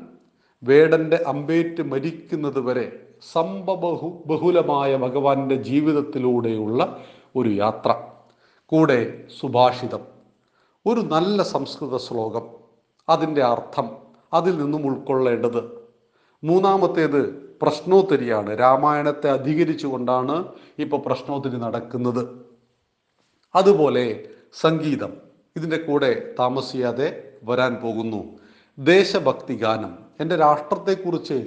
വേടന്റെ 0.63 1.25
അമ്പേറ്റ് 1.27 1.83
മരിക്കുന്നത് 1.83 2.61
വരെ 2.61 3.07
സംഭബഹു 3.33 4.23
ബഹുലമായ 4.27 4.97
ഭഗവാന്റെ 4.97 5.55
ജീവിതത്തിലൂടെയുള്ള 5.55 7.05
ഒരു 7.37 7.49
യാത്ര. 7.49 7.95
കൂടെ 8.67 9.25
സുഭാഷിതം. 9.41 10.01
ഒരു 10.87 11.01
നല്ല 11.01 11.43
സംസ്കൃത 11.43 11.97
ശ്ലോകം. 11.97 12.43
അതിന്റെ 13.09 13.43
അർത്ഥം 13.45 13.91
അതിൽ 14.33 14.59
നിന്നും 14.59 14.87
ഉൾക്കൊള്ളേണ്ടത്. 14.87 15.89
മൂന്നാമത്തേത് 16.45 17.23
പ്രശ്നോത്തരിയാണ്. 17.63 18.61
രാമായണത്തെ 18.61 19.31
അധികരിച്ചുകൊണ്ടാണ് 19.31 20.49
ഇപ്പോൾ 20.79 20.97
പ്രശ്നോത്തരി 20.97 21.57
നടക്കുന്നത്. 21.57 22.47
അതുപോലെ 23.55 24.29
സംഗീതം. 24.61 25.28
ഇതിന്റെ 25.57 25.77
കൂടെ 25.77 26.35
താമസിയാതെ 26.39 27.23
വരാൻ 27.45 27.75
പോകുന്നു. 27.75 28.25
ദേശഭക്തി 28.79 29.55
ഗാനം. 29.55 29.99
എന്റെ 30.21 30.37
രാഷ്ട്രത്തെക്കുറിച്ച് 30.37 31.47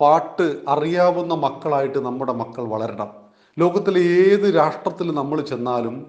പാട്ട് 0.00 0.56
അറിയാവുന്ന 0.68 1.34
മക്കളായിട്ട് 1.34 1.98
നമ്മുടെ 1.98 2.32
മക്കൾ 2.32 2.64
വളരണം. 2.64 3.10
ലോകത്തിലെ 3.58 4.00
ഏത് 4.00 4.54
രാഷ്ട്രത്തിൽ 4.56 5.14
നമ്മൾ 5.14 5.40
ചെന്നാലും 5.40 6.06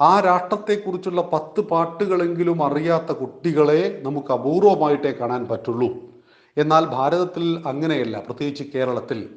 ആ 0.00 0.20
രാഷ്ട്രത്തെക്കുറിച്ചുള്ള 0.20 1.30
പത്ത് 1.32 1.60
പാട്ടുകളെങ്കിലും 1.60 2.64
അറിയാത്ത 2.64 3.12
കുട്ടികളെ 3.12 4.00
നമുക്ക് 4.04 4.32
അപൂർവമായിട്ടേ 4.32 5.10
കാണാൻ 5.10 5.48
പറ്റുള്ളൂ. 5.48 5.88
എന്നാൽ 6.56 6.84
ഭാരതത്തിൽ 6.84 7.62
അങ്ങനെയല്ല. 7.66 8.20
പ്രത്യേകിച്ച് 8.20 8.64
കേരളത്തിൽ. 8.74 9.28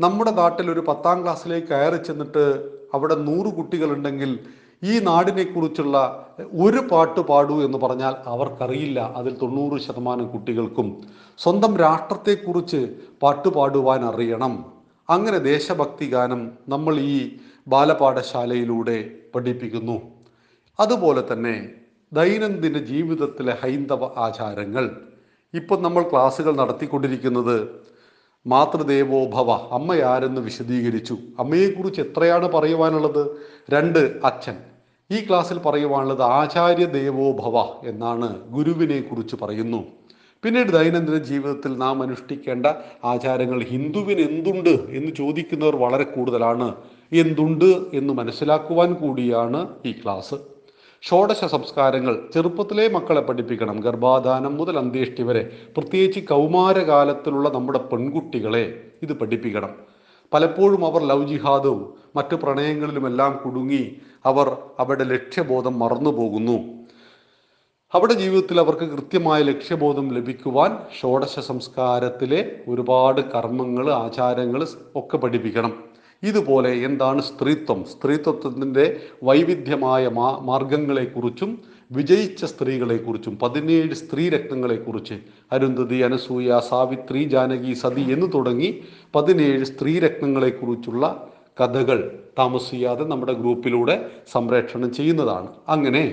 നമ്മുടെ 0.00 0.30
നാട്ടിൽ 0.30 0.70
ഒരു 0.70 0.80
പത്താം 0.80 1.22
ക്ലാസ്സിലേക്ക് 1.22 1.66
കയറി 1.66 1.96
ചെന്നിട്ട് 1.96 2.70
അവിടെ 2.94 3.14
നൂറ് 3.14 3.54
കുട്ടികളുണ്ടെങ്കിൽ 3.54 4.38
ഈ 4.84 4.98
നാടിനെ 4.98 5.44
കുറിച്ചുള്ള 5.44 6.26
ഒരു 6.60 6.78
പാട്ട് 6.92 7.20
പാടൂ 7.20 7.64
എന്ന് 7.64 7.78
പറഞ്ഞാൽ 7.78 8.14
അവർക്കറിയില്ല. 8.26 9.12
അതിൽ 9.16 9.36
തൊണ്ണൂറ് 9.42 9.80
ശതമാനം 9.80 10.28
കുട്ടികൾക്കും 10.28 11.00
സ്വന്തം 11.38 11.76
രാഷ്ട്രത്തെക്കുറിച്ച് 11.76 12.96
പാട്ട് 13.22 13.48
പാടുവാൻ 13.48 14.04
അറിയണം. 14.04 14.64
അങ്ങനെ 15.10 15.38
ദേശഭക്തി 15.38 16.10
ഗാനം 16.10 16.52
നമ്മൾ 16.68 16.98
ഈ 16.98 17.36
ബാലപാഠശാലയിലൂടെ 17.68 19.10
പഠിപ്പിക്കുന്നു. 19.34 20.00
അതുപോലെ 20.80 21.32
തന്നെ 21.32 21.70
ദൈനംദിന 22.12 22.78
ജീവിതത്തിലെ 22.78 23.56
ഹൈന്ദവ 23.62 24.04
ആചാരങ്ങൾ. 24.04 24.90
ഇപ്പം 25.54 25.82
നമ്മൾ 25.82 26.02
ക്ലാസ്സുകൾ 26.02 26.56
നടത്തിക്കൊണ്ടിരിക്കുന്നത് 26.56 27.68
മാതൃദേവോ 28.46 29.24
ഭവ 29.24 29.50
അമ്മയാരെന്ന് 29.50 30.40
വിശദീകരിച്ചു. 30.40 31.18
അമ്മയെക്കുറിച്ച് 31.38 32.00
എത്രയാണ് 32.00 32.48
പറയുവാനുള്ളത്? 32.48 33.36
രണ്ട് 33.70 34.20
അച്ഛൻ. 34.24 34.71
ഈ 35.14 35.18
ക്ലാസ്സിൽ 35.26 35.58
പറയുവാനുള്ളത് 35.58 36.22
ആചാര്യ 36.22 36.84
ദേവോ 36.84 37.26
ഭവ 37.32 37.56
എന്നാണ് 37.88 38.28
ഗുരുവിനെ 38.50 39.00
കുറിച്ച് 39.00 39.36
പറയുന്നു. 39.42 39.80
പിന്നീട് 40.44 40.70
ദൈനംദിന 40.78 41.18
ജീവിതത്തിൽ 41.30 41.72
നാം 41.76 42.02
അനുഷ്ഠിക്കേണ്ട 42.02 42.66
ആചാരങ്ങൾ 43.04 43.58
ഹിന്ദുവിന് 43.62 44.20
എന്തുണ്ട് 44.20 44.74
എന്ന് 44.98 45.12
ചോദിക്കുന്നവർ 45.16 45.76
വളരെ 45.76 46.04
കൂടുതലാണ്. 46.04 46.74
എന്തുണ്ട് 47.12 47.70
എന്ന് 47.94 48.12
മനസ്സിലാക്കുവാൻ 48.14 48.94
കൂടിയാണ് 48.94 49.60
ഈ 49.86 49.92
ക്ലാസ്. 49.92 50.34
ഷോഡശ 51.02 51.44
സംസ്കാരങ്ങൾ 51.44 52.14
ചെറുപ്പത്തിലെ 52.34 52.88
മക്കളെ 52.88 53.20
പഠിപ്പിക്കണം. 53.20 53.80
ഗർഭാധാനം 53.80 54.52
മുതൽ 54.56 54.78
അന്ത്യേഷ്ടി 54.78 55.22
വരെ 55.22 55.42
പ്രത്യേകിച്ച് 55.76 56.20
കൗമാരകാലത്തിലുള്ള 56.20 57.48
നമ്മുടെ 57.48 57.78
പെൺകുട്ടികളെ 57.78 58.64
ഇത് 59.02 59.12
പഠിപ്പിക്കണം. 59.12 59.91
പലപ്പോഴും 60.34 60.86
അവർ 60.86 61.02
ലവ് 61.02 61.28
ജിഹാദും 61.28 61.94
മറ്റു 62.16 62.36
പ്രണയങ്ങളിലുമെല്ലാം 62.36 63.40
കുടുങ്ങി 63.44 63.96
അവർ 64.26 64.56
അവരുടെ 64.78 65.04
ലക്ഷ്യബോധം 65.04 65.78
മറന്നു 65.78 66.10
പോകുന്നു 66.10 66.82
അവരുടെ 67.94 68.14
ജീവിതത്തിൽ 68.14 68.60
അവർക്ക് 68.60 68.80
കൃത്യമായ 68.80 69.42
ലക്ഷ്യബോധം 69.42 70.14
ലഭിക്കുവാൻ 70.14 70.78
ഷോഡശ 71.00 71.40
സംസ്കാരത്തിലെ 71.40 72.56
ഒരുപാട് 72.68 73.20
കർമ്മങ്ങൾ 73.20 73.92
ആചാരങ്ങൾ 73.92 74.66
ഒക്കെ 74.94 75.16
പഠിപ്പിക്കണം. 75.16 75.84
ഇതുപോലെ 76.22 76.70
എന്താണ് 76.70 77.22
സ്ത്രീത്വം? 77.22 77.84
സ്ത്രീത്വത്തിന്റെ 77.84 79.00
വൈവിധ്യമായ 79.24 80.08
മാ 80.08 80.38
മാർഗങ്ങളെക്കുറിച്ചും 80.38 81.58
വിജയിച്ച 81.92 82.44
സ്ത്രീകളെക്കുറിച്ചും 82.44 83.34
പതിനേഴ് 83.42 83.94
സ്ത്രീ 83.94 84.24
രത്നങ്ങളെക്കുറിച്ച് 84.28 85.16
അരുന്ധതി 85.52 85.98
അനസൂയ 86.02 86.58
സാവിത്രി 86.70 87.22
ജാനകി 87.24 87.72
സതി 87.74 88.04
എന്ന് 88.12 88.28
തുടങ്ങി 88.32 88.70
പതിനേഴ് 89.14 89.64
സ്ത്രീ 89.64 89.94
രക്തങ്ങളെക്കുറിച്ചുള്ള 89.98 91.04
കഥകൾ 91.60 91.98
താമസിയാതെ 92.38 93.04
നമ്മുടെ 93.04 93.32
ഗ്രൂപ്പിലൂടെ 93.32 93.96
സംപ്രേഷണം 94.32 94.90
ചെയ്യുന്നതാണ്. 94.92 95.48
അങ്ങനെ 95.68 96.04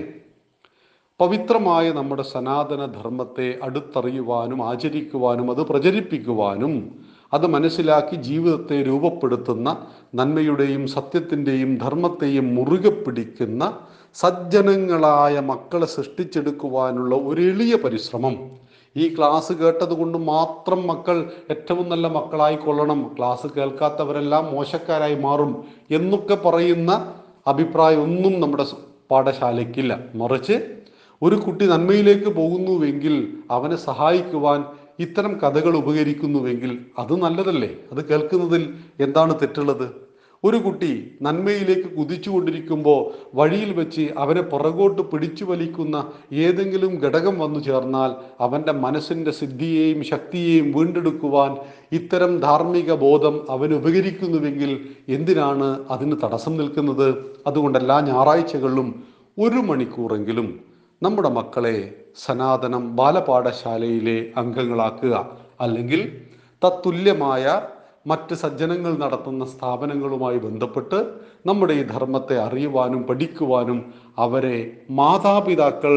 പവിത്രമായ 1.20 1.86
നമ്മുടെ 1.92 2.24
സനാതന 2.32 2.82
ധർമ്മത്തെ 2.92 3.48
അടുത്തറിയുവാനും 3.62 4.60
ആചരിക്കുവാനും 4.62 5.50
അത് 5.50 5.62
പ്രചരിപ്പിക്കുവാനും 5.62 6.74
അത് 7.32 7.46
മനസ്സിലാക്കി 7.46 8.16
ജീവിതത്തെ 8.22 8.76
രൂപപ്പെടുത്തുന്ന 8.82 9.68
നന്മയുടെയും 10.14 10.84
സത്യത്തിന്റെയും 10.86 11.72
ധർമ്മത്തെയും 11.76 12.46
മുറുകെ 12.54 12.92
പിടിക്കുന്ന 12.96 13.64
സജ്ജനങ്ങളായ 14.14 15.40
മക്കളെ 15.40 15.86
സൃഷ്ടിച്ചെടുക്കുവാനുള്ള 15.86 17.14
ഒരു 17.14 17.40
എളിയ 17.40 17.76
പരിശ്രമം. 17.76 18.34
ഈ 18.96 19.14
ക്ലാസ് 19.14 19.52
കേട്ടത് 19.52 19.94
കൊണ്ട് 19.94 20.18
മാത്രം 20.18 20.86
മക്കൾ 20.86 21.30
ഏറ്റവും 21.50 21.88
നല്ല 21.88 22.06
മക്കളായിക്കൊള്ളണം. 22.06 23.10
ക്ലാസ് 23.18 23.46
കേൾക്കാത്തവരെല്ലാം 23.46 24.54
മോശക്കാരായി 24.54 25.14
മാറും 25.14 25.64
എന്നൊക്കെ 25.90 26.34
പറയുന്ന 26.34 27.14
അഭിപ്രായം 27.46 28.02
ഒന്നും 28.02 28.40
നമ്മുടെ 28.40 28.66
പാഠശാലയ്ക്കില്ല. 29.10 29.98
മറിച്ച് 30.14 30.56
ഒരു 31.22 31.36
കുട്ടി 31.36 31.66
നന്മയിലേക്ക് 31.66 32.30
പോകുന്നുവെങ്കിൽ 32.30 33.14
അവനെ 33.50 33.76
സഹായിക്കുവാൻ 33.76 34.64
ഇത്തരം 34.98 35.32
കഥകൾ 35.40 35.76
ഉപകരിക്കുന്നുവെങ്കിൽ 35.76 36.78
അത് 36.98 37.22
നല്ലതല്ലേ? 37.22 37.70
അത് 37.92 38.08
കേൾക്കുന്നതിൽ 38.08 38.74
എന്താണ് 39.00 39.40
തെറ്റുള്ളത്? 39.40 40.09
ഒരു 40.44 40.56
കുട്ടി 40.56 40.90
നന്മയിലേക്ക് 41.22 41.88
കുതിച്ചുകൊണ്ടിരിക്കുമ്പോൾ 41.96 43.00
വഴിയിൽ 43.34 43.72
വെച്ച് 43.72 44.04
അവനെ 44.18 44.40
പുറകോട്ട് 44.40 45.02
പിടിച്ചു 45.02 45.44
വലിക്കുന്ന 45.44 45.96
ഏതെങ്കിലും 46.44 46.92
ഘടകം 47.04 47.38
വന്നു 47.38 47.60
ചേർന്നാൽ 47.60 48.10
അവന്റെ 48.40 48.72
മനസ്സിന്റെ 48.84 49.30
സിദ്ധിയെയും 49.30 50.02
ശക്തിയെയും 50.02 50.72
വീണ്ടെടുക്കുവാൻ 50.76 51.56
ഇത്തരം 51.92 52.32
ധാർമ്മിക 52.40 52.94
ബോധം 52.94 53.36
അവന് 53.50 53.74
ഉപകരിക്കുന്നുവെങ്കിൽ 53.74 54.70
എന്തിനാണ് 55.08 55.68
അതിന് 55.90 56.16
തടസ്സം 56.24 56.56
നിൽക്കുന്നത്? 56.56 57.08
അതുകൊണ്ട് 57.46 57.78
എല്ലാ 57.78 58.00
ഞായറാഴ്ചകളിലും 58.00 58.88
ഒരു 59.38 59.60
മണിക്കൂറെങ്കിലും 59.70 60.48
നമ്മുടെ 61.02 61.28
മക്കളെ 61.28 61.76
സനാതനം 62.26 62.96
ബാലപാഠശാലയിലെ 62.96 64.18
അംഗങ്ങളാക്കുക. 64.36 65.14
അല്ലെങ്കിൽ 65.60 66.00
തത്തുല്യമായ 66.64 67.44
മറ്റ് 68.06 68.34
സജ്ജനങ്ങൾ 68.34 68.98
നടത്തുന്ന 68.98 69.44
സ്ഥാപനങ്ങളുമായി 69.44 70.38
ബന്ധപ്പെട്ട് 70.38 71.14
നമ്മുടെ 71.46 71.72
ഈ 71.72 71.82
ധർമ്മത്തെ 71.82 72.38
അറിയുവാനും 72.38 73.02
പഠിക്കുവാനും 73.02 73.94
അവരെ 74.18 74.76
മാതാപിതാക്കൾ 74.90 75.94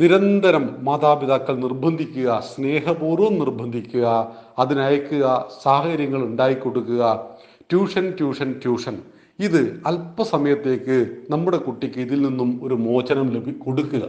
നിരന്തരം 0.00 0.84
മാതാപിതാക്കൾ 0.84 1.56
നിർബന്ധിക്കുക 1.56 2.40
സ്നേഹപൂർവം 2.40 3.38
നിർബന്ധിക്കുക 3.38 4.32
അതിനയക്കുക 4.58 5.48
സാഹചര്യങ്ങൾ 5.62 6.22
ഉണ്ടായിക്കൊടുക്കുക. 6.22 7.30
Tuition 7.70 8.10
tuition 8.10 8.52
tuition. 8.52 8.98
ഇത് 9.38 9.82
അല്പസമയത്തേക്ക് 9.86 11.16
നമ്മുടെ 11.30 11.56
കുട്ടിക്ക് 11.56 11.98
ഇതിൽ 11.98 12.22
നിന്നും 12.22 12.60
ഒരു 12.62 12.74
മോചനം 12.74 13.30
ലഭി 13.30 13.50
കൊടുക്കുക. 13.50 14.02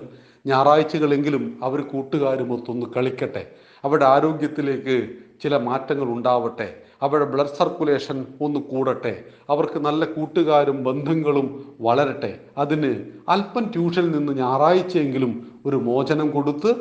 ഞായറാഴ്ചകളെങ്കിലും 0.45 1.59
അവർ 1.63 1.81
കൂട്ടുകാരുമൊത്തൊന്ന് 1.81 2.85
കളിക്കട്ടെ. 2.85 3.51
അവരുടെ 3.83 4.05
ആരോഗ്യത്തിലേക്ക് 4.05 5.28
ചില 5.41 5.57
മാറ്റങ്ങൾ 5.57 6.03
ഉണ്ടാവട്ടെ. 6.03 6.69
അവരുടെ 7.01 7.25
ബ്ലഡ് 7.25 7.55
സർക്കുലേഷൻ 7.59 8.25
ഒന്ന് 8.41 8.59
കൂടട്ടെ. 8.59 9.23
അവർക്ക് 9.49 9.79
നല്ല 9.79 10.05
കൂട്ടുകാരും 10.05 10.83
ബന്ധങ്ങളും 10.83 11.75
വളരട്ടെ. 11.81 12.39
അതിന് 12.57 12.91
അല്പം 13.29 13.63
ട്യൂഷനിൽ 13.63 14.11
നിന്ന് 14.11 14.33
ഞായറാഴ്ചയെങ്കിലും 14.33 15.59
ഒരു 15.65 15.75
മോചനം 15.75 16.31
കൊടുത്ത് 16.31 16.71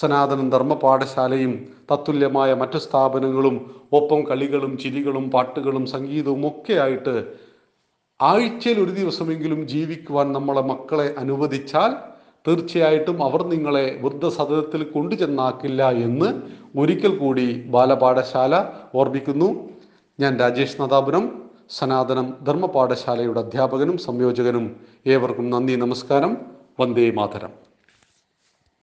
സനാതന 0.00 0.50
ധർമ്മ 0.50 0.74
പാഠശാലയും 0.74 1.52
തത്തുല്യമായ 1.92 2.54
മറ്റു 2.54 2.78
സ്ഥാപനങ്ങളും 2.78 3.56
ഒപ്പം 3.92 4.20
കളികളും 4.30 4.78
ചിരികളും 4.78 5.30
പാട്ടുകളും 5.30 5.86
സംഗീതവും 5.86 6.48
ഒക്കെ 6.48 6.72
ആയിട്ട് 6.72 7.14
ആഴ്ചയിൽ 8.22 8.80
ഒരു 8.80 8.90
ദിവസമെങ്കിലും 8.90 9.66
ജീവിക്കുവാൻ 9.68 10.32
നമ്മളെ 10.32 10.60
മക്കളെ 10.60 11.14
അനുവദിച്ചാൽ 11.18 12.17
തീർച്ചയായിട്ടും 12.46 13.22
അവർ 13.22 13.42
നിങ്ങളെ 13.42 13.98
വൃദ്ധസദനത്തിൽ 14.02 14.82
കൊണ്ടുചെന്നാക്കില്ല 14.84 15.90
എന്ന് 15.90 16.28
ഒരിക്കൽ 16.78 17.16
കൂടി 17.18 17.62
ബാലപാഠശാല 17.66 18.64
ഓർമ്മിക്കുന്നു. 18.94 19.68
ഞാൻ 20.20 20.38
രാജേഷ് 20.38 20.80
നദാപുരം 20.82 21.42
സനാതനം 21.70 22.34
ധർമ്മപാഠശാലയുടെ 22.46 23.40
അധ്യാപകനും 23.40 23.98
സംയോജകനും 23.98 24.76
ഏവർക്കും 25.06 25.50
നന്ദി 25.50 25.74
നമസ്കാരം 25.74 26.36
വന്ദേ 26.80 27.10
മാതരം. 27.10 27.67